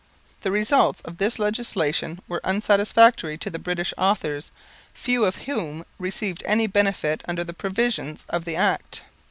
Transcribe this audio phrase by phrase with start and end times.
[0.41, 4.49] The results of this legislation were unsatisfactory to the British authors,
[4.95, 9.03] few of whom received any benefit under the provisions of the Act.